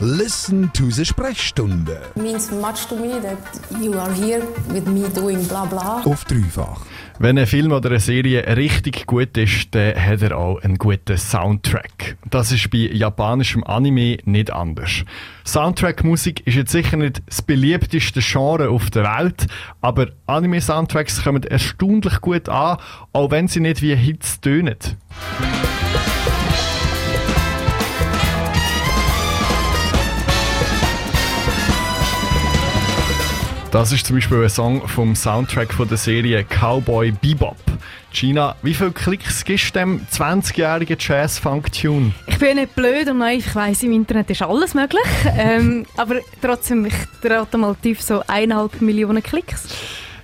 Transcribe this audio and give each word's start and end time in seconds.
Listen 0.00 0.70
to 0.74 0.92
the 0.92 1.04
Sprechstunde. 1.04 2.00
means 2.14 2.52
much 2.52 2.86
to 2.86 2.94
me 2.94 3.20
that 3.20 3.36
you 3.82 3.98
are 3.98 4.12
here 4.12 4.42
with 4.68 4.86
me 4.86 5.08
doing 5.08 5.44
blah 5.48 5.64
blah. 5.64 6.02
Auf 6.04 6.24
dreifach. 6.24 6.86
Wenn 7.18 7.36
ein 7.36 7.48
Film 7.48 7.72
oder 7.72 7.90
eine 7.90 7.98
Serie 7.98 8.56
richtig 8.56 9.06
gut 9.06 9.36
ist, 9.36 9.74
dann 9.74 9.96
hat 9.96 10.22
er 10.22 10.38
auch 10.38 10.62
einen 10.62 10.78
guten 10.78 11.18
Soundtrack. 11.18 12.16
Das 12.30 12.52
ist 12.52 12.70
bei 12.70 12.90
japanischem 12.92 13.64
Anime 13.64 14.18
nicht 14.24 14.52
anders. 14.52 15.02
Soundtrack-Musik 15.44 16.46
ist 16.46 16.54
jetzt 16.54 16.70
sicher 16.70 16.96
nicht 16.96 17.20
das 17.26 17.42
beliebteste 17.42 18.20
Genre 18.20 18.68
auf 18.68 18.90
der 18.90 19.02
Welt, 19.02 19.48
aber 19.80 20.10
Anime-Soundtracks 20.26 21.24
kommen 21.24 21.42
erstaunlich 21.42 22.20
gut 22.20 22.48
an, 22.48 22.76
auch 23.12 23.32
wenn 23.32 23.48
sie 23.48 23.58
nicht 23.58 23.82
wie 23.82 23.96
Hits 23.96 24.40
tönen. 24.40 24.76
Das 33.78 33.92
ist 33.92 34.06
zum 34.06 34.16
Beispiel 34.16 34.42
ein 34.42 34.48
Song 34.48 34.88
vom 34.88 35.14
Soundtrack 35.14 35.72
von 35.72 35.86
der 35.86 35.98
Serie 35.98 36.44
Cowboy 36.44 37.12
Bebop. 37.12 37.54
Gina, 38.12 38.56
wie 38.62 38.74
viele 38.74 38.90
Klicks 38.90 39.44
gibst 39.44 39.72
du 39.76 39.78
dem 39.78 40.00
20-jährigen 40.10 40.96
Jazz-Funk-Tune? 40.98 42.10
Ich 42.26 42.38
bin 42.38 42.48
ja 42.48 42.54
nicht 42.54 42.74
blöd 42.74 43.08
und 43.08 43.18
naiv. 43.18 43.46
Ich 43.46 43.54
weiss, 43.54 43.84
im 43.84 43.92
Internet 43.92 44.30
ist 44.30 44.42
alles 44.42 44.74
möglich. 44.74 45.04
ähm, 45.38 45.86
aber 45.96 46.16
trotzdem, 46.42 46.86
ich 46.86 46.94
rate 47.22 47.56
mal 47.56 47.76
tief 47.80 48.02
so 48.02 48.20
eineinhalb 48.26 48.80
Millionen 48.80 49.22
Klicks. 49.22 49.68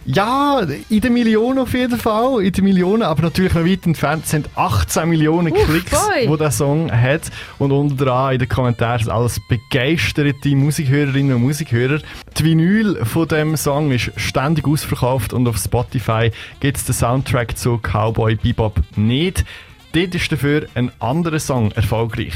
Ja, 0.06 0.60
in 0.90 1.00
den 1.00 1.14
Millionen 1.14 1.58
auf 1.60 1.72
jeden 1.72 1.98
Fall. 1.98 2.44
In 2.44 2.52
den 2.52 2.64
Millionen, 2.64 3.02
aber 3.02 3.22
natürlich 3.22 3.54
noch 3.54 3.64
weit 3.64 3.86
entfernt 3.86 4.26
sind 4.26 4.50
18 4.54 5.08
Millionen 5.08 5.52
Uff, 5.52 5.64
Klicks, 5.64 5.90
boy. 5.92 6.28
wo 6.28 6.36
der 6.36 6.50
Song 6.50 6.92
hat. 6.92 7.30
Und 7.58 7.72
unter 7.72 8.04
dran 8.04 8.34
in 8.34 8.38
den 8.40 8.48
Kommentaren 8.48 8.98
sind 8.98 9.10
alles 9.10 9.40
begeisterte 9.48 10.54
Musikhörerinnen 10.56 11.36
und 11.36 11.42
Musikhörer. 11.42 12.00
Die 12.36 12.44
Vinyl 12.44 13.04
von 13.04 13.28
dem 13.28 13.56
Song 13.56 13.92
ist 13.92 14.10
ständig 14.16 14.66
ausverkauft 14.66 15.32
und 15.32 15.46
auf 15.46 15.56
Spotify 15.56 16.32
gibt 16.58 16.76
es 16.76 16.84
den 16.84 16.92
Soundtrack 16.92 17.56
zu 17.56 17.78
Cowboy 17.78 18.34
Bebop 18.34 18.80
nicht. 18.96 19.44
Dort 19.92 20.16
ist 20.16 20.32
dafür 20.32 20.66
ein 20.74 20.90
anderer 20.98 21.38
Song 21.38 21.70
erfolgreich. 21.70 22.34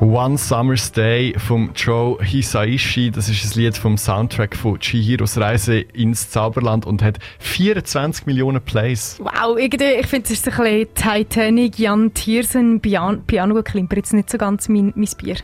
One 0.00 0.36
Summer's 0.36 0.92
Day 0.92 1.34
vom 1.38 1.70
Joe 1.74 2.22
Hisaishi. 2.22 3.10
Das 3.10 3.30
ist 3.30 3.56
ein 3.56 3.62
Lied 3.62 3.78
vom 3.78 3.96
Soundtrack 3.96 4.54
von 4.54 4.78
Chihiros 4.78 5.38
Reise 5.38 5.80
ins 5.80 6.30
Zauberland 6.30 6.84
und 6.84 7.02
hat 7.02 7.18
24 7.38 8.26
Millionen 8.26 8.60
Plays. 8.60 9.16
Wow, 9.18 9.56
irgendwie, 9.58 9.94
ich 9.98 10.06
finde, 10.06 10.26
es 10.26 10.32
ist 10.32 10.48
ein 10.48 10.62
bisschen 10.62 10.94
Titanic, 10.94 11.78
Jan 11.78 12.12
Tiersen, 12.12 12.80
Pian 12.80 13.24
Piano 13.26 13.62
klimper 13.62 13.96
jetzt 13.96 14.12
nicht 14.12 14.28
so 14.28 14.36
ganz 14.36 14.68
mein, 14.68 14.92
mein 14.96 15.08
Bier. 15.16 15.36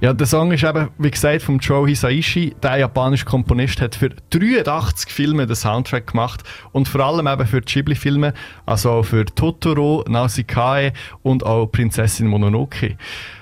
Ja, 0.00 0.12
der 0.12 0.26
Song 0.26 0.52
ist 0.52 0.64
eben, 0.64 0.88
wie 0.98 1.10
gesagt, 1.10 1.42
vom 1.42 1.58
Joe 1.58 1.88
Hisaishi. 1.88 2.54
Der 2.62 2.76
japanische 2.76 3.24
Komponist 3.24 3.80
hat 3.80 3.94
für 3.94 4.10
83 4.30 5.10
Filme 5.10 5.46
den 5.46 5.56
Soundtrack 5.56 6.08
gemacht 6.08 6.42
und 6.72 6.88
vor 6.88 7.00
allem 7.00 7.26
eben 7.26 7.46
für 7.46 7.60
Ghibli-Filme, 7.60 8.32
also 8.66 9.02
für 9.02 9.24
Totoro, 9.24 10.04
Nausicaa 10.08 10.90
und 11.22 11.44
auch 11.44 11.66
Prinzessin 11.66 12.28
Mononoke. 12.28 12.96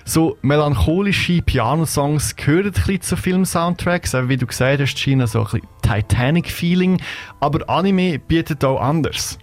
So 0.05 0.39
melancholische 0.43 1.43
Pianosongs 1.43 2.37
gehören 2.37 2.67
ein 2.67 2.73
bisschen 2.73 3.01
zu 3.01 3.17
Film-Soundtracks, 3.17 4.15
eben 4.15 4.29
wie 4.29 4.37
du 4.37 4.47
gesagt 4.47 4.81
hast, 4.81 4.99
China, 4.99 5.27
so 5.27 5.41
ein 5.41 5.45
bisschen 5.45 5.69
Titanic-Feeling. 5.83 7.01
Aber 7.41 7.69
Anime 7.69 8.19
bietet 8.19 8.65
auch 8.65 8.81
anders. 8.81 9.39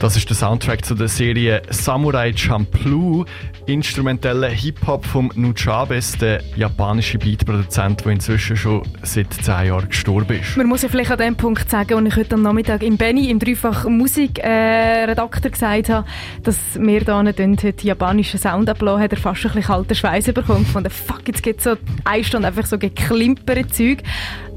Das 0.00 0.16
ist 0.16 0.28
der 0.28 0.36
Soundtrack 0.36 0.84
zu 0.84 0.94
der 0.94 1.08
Serie 1.08 1.60
Samurai 1.70 2.32
Champloo, 2.32 3.24
instrumenteller 3.66 4.48
Hip-Hop 4.48 5.04
vom 5.04 5.32
Nujabes, 5.34 6.16
der 6.16 6.40
japanische 6.54 7.18
Beatproduzent, 7.18 8.04
der 8.04 8.12
inzwischen 8.12 8.56
schon 8.56 8.82
seit 9.02 9.34
10 9.34 9.66
Jahren 9.66 9.88
gestorben 9.88 10.38
ist. 10.38 10.56
Man 10.56 10.68
muss 10.68 10.82
ja 10.82 10.88
vielleicht 10.88 11.10
an 11.10 11.18
dem 11.18 11.36
Punkt 11.36 11.68
sagen, 11.68 11.94
und 11.94 12.06
ich 12.06 12.14
heute 12.14 12.36
am 12.36 12.42
Nachmittag 12.42 12.84
im 12.84 12.96
Benny, 12.96 13.28
im 13.28 13.40
Dreifach 13.40 13.88
Musikredakteur 13.88 15.46
äh, 15.46 15.50
gesagt 15.50 15.88
habe, 15.88 16.06
dass 16.44 16.58
wir 16.78 17.00
hier 17.00 17.46
nicht 17.48 17.64
heute 17.64 17.86
japanischen 17.86 18.38
Sound 18.38 18.70
ablassen, 18.70 19.02
hat 19.02 19.12
er 19.12 19.18
fast 19.18 19.44
ein 19.46 19.52
bisschen 19.52 19.64
kalten 19.64 19.94
Schweiß 19.96 20.32
bekommen. 20.32 20.64
Von 20.64 20.84
der 20.84 20.92
Fuck, 20.92 21.26
jetzt 21.26 21.42
gibt 21.42 21.58
es 21.58 21.64
so 21.64 21.74
eine 22.04 22.22
Stunde 22.22 22.46
einfach 22.46 22.66
so 22.66 22.78
geklimperte 22.78 23.66
Zeug. 23.66 24.04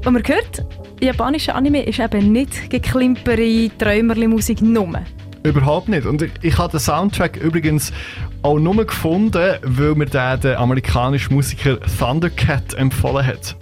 Und 0.04 0.12
man 0.12 0.22
hört, 0.24 0.64
japanischer 1.00 1.56
Anime 1.56 1.82
ist 1.82 1.98
eben 1.98 2.30
nicht 2.30 2.70
geklimpere 2.70 3.70
Träumerli-Musik 3.76 4.62
nur. 4.62 5.02
Überhaupt 5.44 5.88
nicht. 5.88 6.06
Und 6.06 6.22
ich, 6.22 6.32
ich 6.42 6.58
habe 6.58 6.70
den 6.70 6.80
Soundtrack 6.80 7.36
übrigens 7.36 7.92
auch 8.42 8.58
nur 8.58 8.86
gefunden, 8.86 9.56
weil 9.62 9.94
mir 9.94 10.06
der, 10.06 10.36
der 10.36 10.60
amerikanische 10.60 11.32
Musiker 11.32 11.78
Thundercat 11.80 12.74
empfohlen 12.74 13.26
hat. 13.26 13.56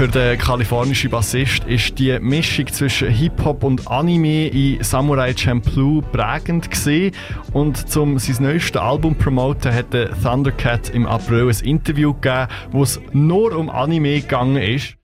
Für 0.00 0.08
den 0.08 0.38
kalifornischen 0.38 1.10
Bassist 1.10 1.64
ist 1.64 1.98
die 1.98 2.18
Mischung 2.18 2.66
zwischen 2.68 3.10
Hip-Hop 3.10 3.62
und 3.62 3.86
Anime 3.86 4.46
in 4.46 4.82
Samurai 4.82 5.34
Champloo 5.36 6.00
prägend 6.00 6.70
gewesen. 6.70 7.14
Und 7.52 7.90
zum 7.90 8.18
sein 8.18 8.42
neuestes 8.42 8.80
Album 8.80 9.12
zu 9.18 9.24
promoten, 9.24 9.74
hat 9.74 9.92
der 9.92 10.18
Thundercat 10.22 10.88
im 10.88 11.06
April 11.06 11.50
ein 11.50 11.66
Interview 11.66 12.14
gegeben, 12.14 12.46
wo 12.70 12.82
es 12.82 12.98
nur 13.12 13.54
um 13.54 13.68
Anime 13.68 14.22
gegangen 14.22 14.56
ist. 14.56 14.96